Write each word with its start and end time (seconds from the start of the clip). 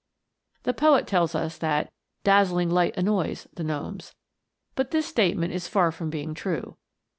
The 0.63 0.73
poet 0.73 1.05
tells 1.05 1.35
us 1.35 1.59
that" 1.59 1.93
dazzling 2.23 2.71
light 2.71 2.97
annoys" 2.97 3.47
the 3.53 3.63
gnomes, 3.63 4.15
but 4.73 4.89
this 4.89 5.05
statement 5.05 5.53
is 5.53 5.67
far 5.67 5.91
from 5.91 6.09
being 6.09 6.33
true. 6.33 6.77